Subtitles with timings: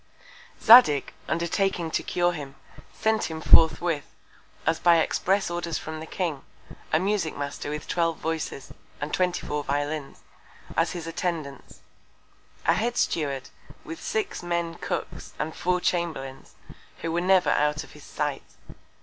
[0.59, 2.55] Zadig, undertaking to cure him,
[2.91, 4.15] sent him forthwith,
[4.65, 6.41] as by express Order from the King,
[6.91, 10.23] a Musick Master with twelve Voices, and 24 Violins,
[10.75, 11.81] as his Attendants;
[12.65, 13.49] a Head Steward,
[13.83, 16.55] with six Men Cooks, and 4 Chamberlains,
[17.03, 18.41] who were never to be out of his Sight.